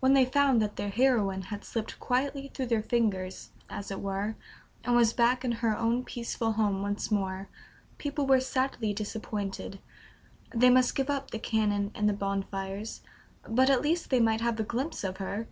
[0.00, 4.36] When they found that their heroine had slipped quietly through their fingers, as it were,
[4.84, 7.48] and was back in her own peaceful home once more,
[7.96, 9.78] people were sadly disappointed.
[10.54, 13.00] They must give up the cannon and the bonfires;
[13.48, 15.48] but at least they might have a glimpse of her!